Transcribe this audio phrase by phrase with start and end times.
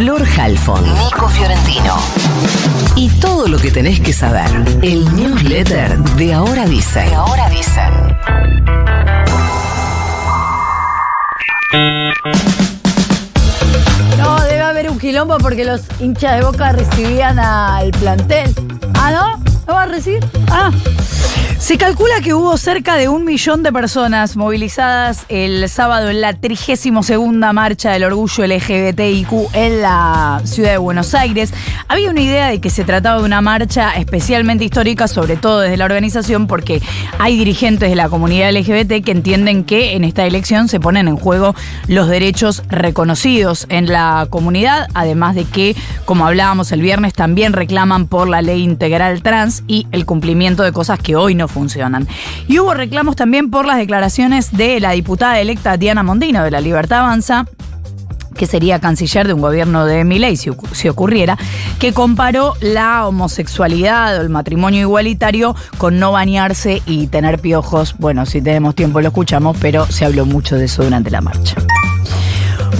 [0.00, 1.98] Flor Halfon, Nico Fiorentino.
[2.96, 4.48] Y todo lo que tenés que saber.
[4.80, 7.06] El newsletter de Ahora Dicen.
[7.06, 8.16] De Ahora Dicen.
[14.16, 18.54] No, debe haber un quilombo porque los hinchas de boca recibían al plantel.
[18.94, 19.49] Ah, ¿no?
[19.70, 20.18] ¿No va a recibir?
[20.48, 20.72] Ah.
[21.60, 26.32] Se calcula que hubo cerca de un millón de personas movilizadas el sábado en la
[26.32, 27.10] 32
[27.52, 31.52] marcha del orgullo LGBTIQ en la ciudad de Buenos Aires.
[31.86, 35.76] Había una idea de que se trataba de una marcha especialmente histórica, sobre todo desde
[35.76, 36.80] la organización, porque
[37.18, 41.16] hay dirigentes de la comunidad LGBT que entienden que en esta elección se ponen en
[41.16, 41.54] juego
[41.86, 48.08] los derechos reconocidos en la comunidad, además de que, como hablábamos el viernes, también reclaman
[48.08, 52.06] por la ley integral trans y el cumplimiento de cosas que hoy no funcionan.
[52.48, 56.60] Y hubo reclamos también por las declaraciones de la diputada electa Diana Mondino de la
[56.60, 57.46] Libertad Avanza
[58.40, 61.36] que sería canciller de un gobierno de Milei si, si, ocurriera,
[61.78, 67.96] que comparó la homosexualidad o el matrimonio igualitario con no bañarse y tener piojos.
[67.98, 71.56] Bueno, si tenemos tiempo lo escuchamos, pero se habló mucho de eso durante la marcha.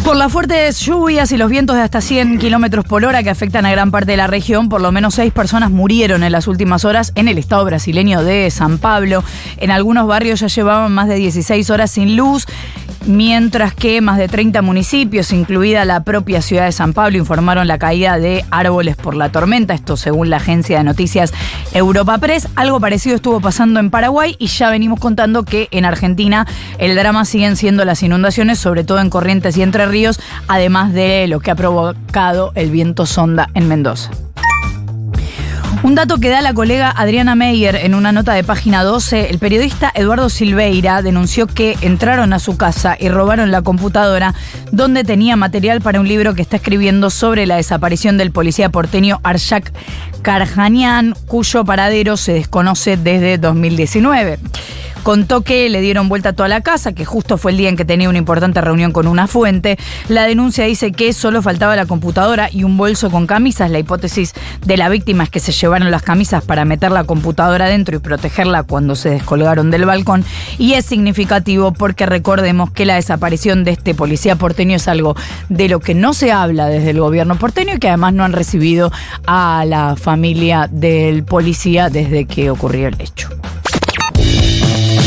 [0.05, 3.67] Por las fuertes lluvias y los vientos de hasta 100 kilómetros por hora que afectan
[3.67, 6.85] a gran parte de la región, por lo menos seis personas murieron en las últimas
[6.85, 9.23] horas en el estado brasileño de San Pablo.
[9.59, 12.47] En algunos barrios ya llevaban más de 16 horas sin luz
[13.07, 17.79] mientras que más de 30 municipios, incluida la propia ciudad de San Pablo, informaron la
[17.79, 21.33] caída de árboles por la tormenta, esto según la agencia de noticias
[21.73, 22.49] Europa Press.
[22.57, 26.47] Algo parecido estuvo pasando en Paraguay y ya venimos contando que en Argentina
[26.79, 31.27] el drama siguen siendo las inundaciones, sobre todo en Corrientes y Entre Ríos, además de
[31.29, 34.11] lo que ha provocado el viento sonda en Mendoza.
[35.83, 39.39] Un dato que da la colega Adriana Meyer en una nota de página 12, el
[39.39, 44.35] periodista Eduardo Silveira denunció que entraron a su casa y robaron la computadora
[44.73, 49.21] donde tenía material para un libro que está escribiendo sobre la desaparición del policía porteño
[49.23, 49.73] Arshak
[50.21, 54.39] Karjanian, cuyo paradero se desconoce desde 2019.
[55.03, 57.77] Contó que le dieron vuelta a toda la casa, que justo fue el día en
[57.77, 59.79] que tenía una importante reunión con una fuente.
[60.09, 63.71] La denuncia dice que solo faltaba la computadora y un bolso con camisas.
[63.71, 64.35] La hipótesis
[64.65, 68.01] de la víctima es que se llevaron las camisas para meter la computadora dentro y
[68.01, 70.25] protegerla cuando se descolgaron del balcón.
[70.59, 75.17] Y es significativo porque recordemos que la desaparición de este policía porteño es algo
[75.49, 78.33] de lo que no se habla desde el gobierno porteño y que además no han
[78.33, 78.93] recibido
[79.27, 83.29] a la familia del policía desde que ocurrió el hecho.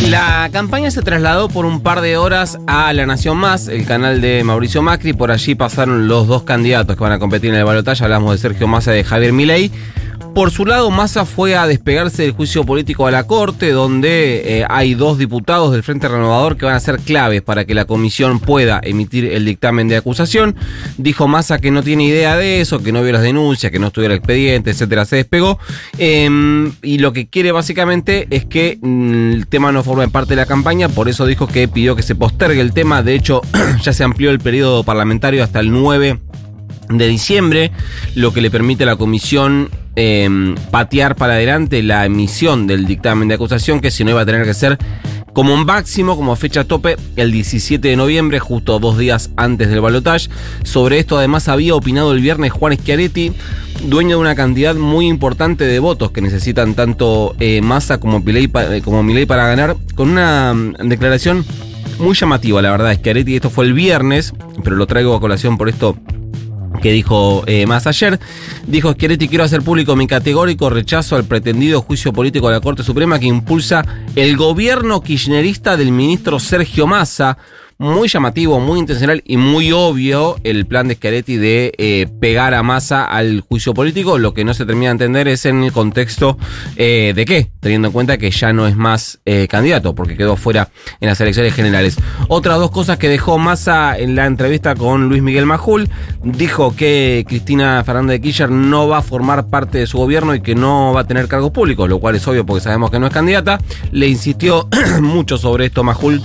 [0.10, 4.22] La campaña se trasladó por un par de horas a La Nación Más, el canal
[4.22, 5.14] de Mauricio Macri.
[5.14, 8.04] Por allí pasaron los dos candidatos que van a competir en el balotaje.
[8.04, 9.72] Hablamos de Sergio Massa y de Javier Milei.
[10.34, 14.66] Por su lado, Massa fue a despegarse del juicio político a la Corte, donde eh,
[14.68, 18.40] hay dos diputados del Frente Renovador que van a ser claves para que la comisión
[18.40, 20.56] pueda emitir el dictamen de acusación.
[20.98, 23.88] Dijo Massa que no tiene idea de eso, que no vio las denuncias, que no
[23.88, 25.60] estuvo el expediente, etcétera, se despegó.
[26.00, 30.38] Eh, y lo que quiere básicamente es que mm, el tema no forme parte de
[30.38, 33.04] la campaña, por eso dijo que pidió que se postergue el tema.
[33.04, 33.42] De hecho,
[33.84, 36.20] ya se amplió el periodo parlamentario hasta el 9
[36.98, 37.72] de diciembre,
[38.16, 43.28] lo que le permite a la comisión eh, patear para adelante la emisión del dictamen
[43.28, 44.78] de acusación, que si no iba a tener que ser
[45.34, 50.30] como máximo, como fecha tope, el 17 de noviembre, justo dos días antes del balotaje.
[50.64, 53.34] Sobre esto además había opinado el viernes Juan Schiaretti,
[53.84, 58.48] dueño de una cantidad muy importante de votos que necesitan tanto eh, Massa como Milei,
[58.84, 61.44] como Milei para ganar, con una mm, declaración
[62.00, 62.96] muy llamativa, la verdad.
[62.96, 64.34] Schiaretti, esto fue el viernes,
[64.64, 65.98] pero lo traigo a colación por esto
[66.84, 68.20] que dijo eh, más ayer.
[68.68, 72.84] Dijo Schiaretti, quiero hacer público mi categórico rechazo al pretendido juicio político de la Corte
[72.84, 73.86] Suprema que impulsa
[74.16, 77.38] el gobierno kirchnerista del ministro Sergio Massa
[77.84, 82.64] muy llamativo, muy intencional y muy obvio el plan de Schiaretti de eh, pegar a
[82.64, 84.18] masa al juicio político.
[84.18, 86.38] Lo que no se termina de entender es en el contexto
[86.78, 90.38] eh, de qué, teniendo en cuenta que ya no es más eh, candidato, porque quedó
[90.38, 90.70] fuera
[91.02, 91.98] en las elecciones generales.
[92.30, 95.90] Otras dos cosas que dejó Massa en la entrevista con Luis Miguel Majul,
[96.24, 100.42] dijo que Cristina Fernández de Kirchner no va a formar parte de su gobierno y
[100.42, 103.08] que no va a tener cargos públicos, lo cual es obvio porque sabemos que no
[103.08, 103.60] es candidata.
[103.92, 104.70] Le insistió
[105.02, 106.24] mucho sobre esto Majul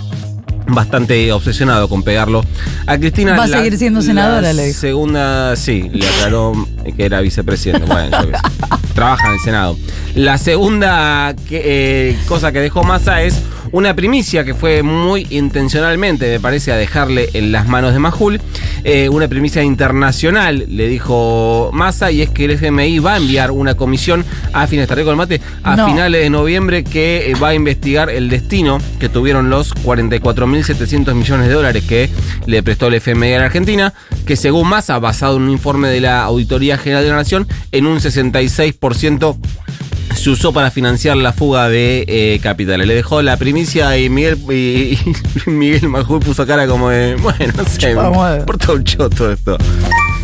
[0.68, 2.44] bastante obsesionado con pegarlo.
[2.86, 3.36] A Cristina.
[3.36, 4.80] Va a seguir siendo senadora, le dijo.
[4.80, 6.52] Segunda, sí, le aclaró
[6.96, 7.86] que era vicepresidente.
[7.86, 8.30] Bueno, yo
[8.94, 9.76] Trabaja en el Senado.
[10.14, 13.40] La segunda eh, cosa que dejó Massa es
[13.72, 18.40] Una primicia que fue muy intencionalmente, me parece, a dejarle en las manos de Majul.
[18.84, 23.50] Eh, una primicia internacional, le dijo Massa, y es que el FMI va a enviar
[23.50, 25.86] una comisión a fines, de mate, a No.
[25.86, 31.48] finales de noviembre que eh, va a investigar el destino que tuvieron los 44.700 millones
[31.48, 32.08] de dólares que
[32.46, 33.92] le prestó el FMI a la Argentina,
[34.26, 37.86] que según Massa, basado en un informe de la Auditoría General de la Nación, en
[37.86, 39.36] un 66%
[40.18, 42.86] se usó para financiar la fuga de eh, capitales.
[42.86, 44.98] Le dejó la primicia y Miguel y, y
[45.50, 49.56] Miguel Majul puso cara como de, bueno, no sé, Vamos un choto esto.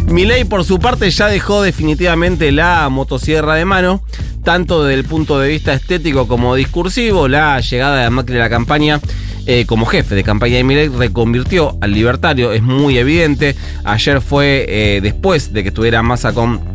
[0.07, 4.03] Milei, por su parte, ya dejó definitivamente la motosierra de mano,
[4.43, 7.29] tanto desde el punto de vista estético como discursivo.
[7.29, 9.01] La llegada de Macri a la campaña
[9.47, 13.55] eh, como jefe de campaña de Milei reconvirtió al libertario, es muy evidente.
[13.85, 16.74] Ayer fue eh, después de que estuviera Massa con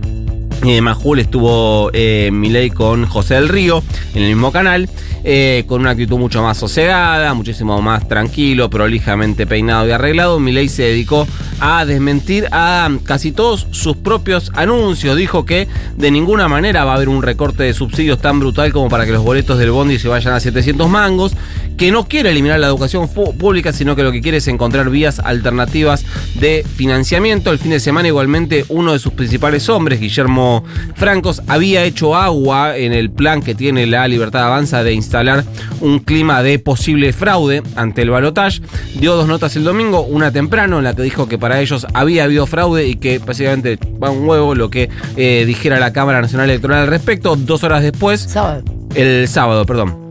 [0.66, 2.32] eh, Majul estuvo eh,
[2.74, 3.84] con José del Río
[4.14, 4.90] en el mismo canal,
[5.24, 10.40] eh, con una actitud mucho más sosegada, muchísimo más tranquilo, prolijamente peinado y arreglado.
[10.40, 11.28] Milei se dedicó
[11.60, 15.16] a desmentir a casi todos sus propios anuncios.
[15.18, 15.68] Dijo que
[15.98, 19.12] de ninguna manera va a haber un recorte de subsidios tan brutal como para que
[19.12, 21.34] los boletos del bondi se vayan a 700 mangos,
[21.78, 25.20] que no quiere eliminar la educación pública, sino que lo que quiere es encontrar vías
[25.20, 27.52] alternativas de financiamiento.
[27.52, 30.64] El fin de semana igualmente uno de sus principales hombres, Guillermo
[30.96, 35.46] Francos, había hecho agua en el plan que tiene la Libertad Avanza de instalar
[35.82, 38.62] un clima de posible fraude ante el balotaje.
[39.00, 42.26] Dio dos notas el domingo, una temprano en la que dijo que para ellos había
[42.26, 46.50] habido fraude y que básicamente va un huevo lo que eh, dijera la Cámara Nacional
[46.50, 47.36] Electoral al respecto.
[47.36, 48.64] Dos horas después, Sábado.
[48.96, 50.10] el sábado, perdón.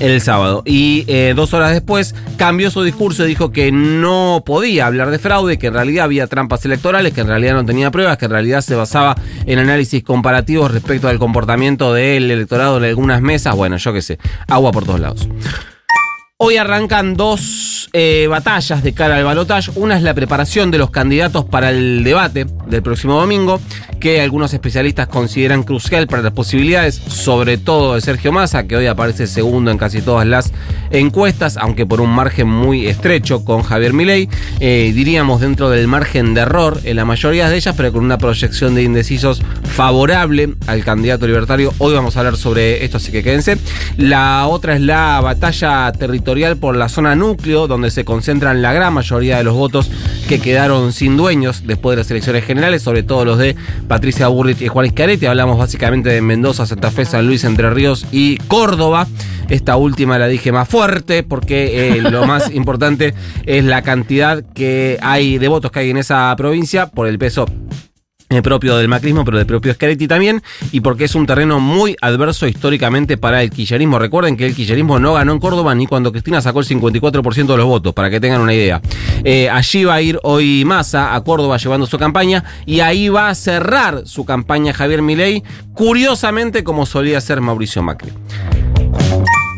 [0.00, 0.62] El sábado.
[0.64, 5.18] Y eh, dos horas después cambió su discurso y dijo que no podía hablar de
[5.18, 8.30] fraude, que en realidad había trampas electorales, que en realidad no tenía pruebas, que en
[8.30, 13.54] realidad se basaba en análisis comparativos respecto al comportamiento del electorado en algunas mesas.
[13.54, 14.18] Bueno, yo qué sé,
[14.48, 15.28] agua por todos lados.
[16.44, 19.70] Hoy arrancan dos eh, batallas de cara al balotaje.
[19.76, 23.60] Una es la preparación de los candidatos para el debate del próximo domingo,
[24.00, 28.88] que algunos especialistas consideran crucial para las posibilidades, sobre todo de Sergio Massa, que hoy
[28.88, 30.52] aparece segundo en casi todas las
[30.90, 34.28] encuestas, aunque por un margen muy estrecho con Javier Milei.
[34.58, 38.18] Eh, diríamos dentro del margen de error en la mayoría de ellas, pero con una
[38.18, 41.72] proyección de indecisos favorable al candidato libertario.
[41.78, 43.58] Hoy vamos a hablar sobre esto, así que quédense.
[43.96, 48.94] La otra es la batalla territorial por la zona núcleo, donde se concentran la gran
[48.94, 49.90] mayoría de los votos
[50.28, 53.54] que quedaron sin dueños después de las elecciones generales, sobre todo los de
[53.86, 55.28] Patricia Burrich y Juan Iscarete.
[55.28, 59.06] Hablamos básicamente de Mendoza, Santa Fe, San Luis, Entre Ríos y Córdoba.
[59.50, 63.12] Esta última la dije más fuerte porque eh, lo más importante
[63.44, 67.44] es la cantidad que hay de votos que hay en esa provincia por el peso
[68.40, 72.46] propio del macrismo, pero del propio Schiaretti también, y porque es un terreno muy adverso
[72.46, 73.98] históricamente para el quillerismo.
[73.98, 77.56] Recuerden que el quillerismo no ganó en Córdoba ni cuando Cristina sacó el 54% de
[77.56, 78.80] los votos, para que tengan una idea.
[79.24, 83.28] Eh, allí va a ir hoy Massa a Córdoba llevando su campaña, y ahí va
[83.28, 85.42] a cerrar su campaña Javier Milei,
[85.74, 88.12] curiosamente como solía ser Mauricio Macri.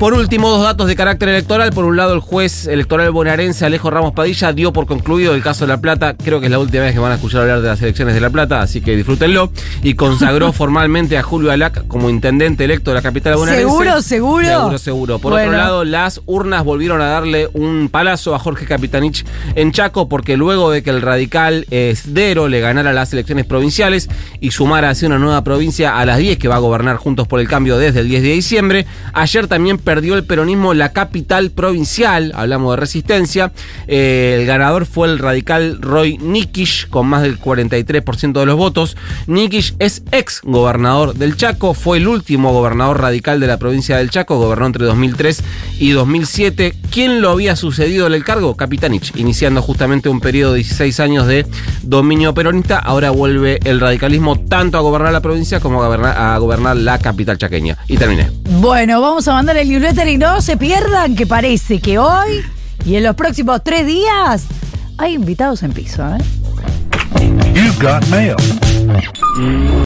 [0.05, 1.71] Por último, dos datos de carácter electoral.
[1.73, 5.65] Por un lado, el juez electoral bonaerense Alejo Ramos Padilla dio por concluido el caso
[5.65, 6.15] de La Plata.
[6.15, 8.21] Creo que es la última vez que van a escuchar hablar de las elecciones de
[8.21, 9.51] La Plata, así que disfrútenlo.
[9.83, 13.67] Y consagró formalmente a Julio Alac como intendente electo de la capital bonaerense.
[13.67, 14.47] ¿Seguro, seguro?
[14.47, 15.19] Seguro, seguro.
[15.21, 15.47] Por Bueno.
[15.49, 19.25] otro lado, las urnas volvieron a darle un palazo a Jorge Capitanich
[19.55, 24.51] en Chaco, porque luego de que el radical Esdero le ganara las elecciones provinciales y
[24.51, 27.49] sumara así una nueva provincia a las 10 que va a gobernar Juntos por el
[27.49, 32.73] Cambio desde el 10 de diciembre, ayer también perdió el peronismo la capital provincial, hablamos
[32.73, 33.53] de resistencia.
[33.87, 38.97] Eh, el ganador fue el radical Roy Nikish, con más del 43% de los votos.
[39.27, 44.11] Nikish es ex gobernador del Chaco, fue el último gobernador radical de la provincia del
[44.11, 45.43] Chaco, gobernó entre 2003
[45.79, 46.75] y 2007.
[46.91, 48.57] ¿Quién lo había sucedido en el cargo?
[48.57, 51.47] Capitanich, iniciando justamente un periodo de 16 años de
[51.83, 52.79] dominio peronista.
[52.79, 56.99] Ahora vuelve el radicalismo tanto a gobernar la provincia como a gobernar, a gobernar la
[56.99, 57.79] capital chaqueña.
[57.87, 58.31] Y terminé.
[58.61, 62.43] Bueno, vamos a mandar el y no se pierdan que parece que hoy
[62.87, 64.47] y en los próximos tres días
[64.97, 66.19] hay invitados en piso, ¿eh?